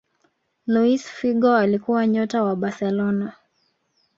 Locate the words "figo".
1.09-1.55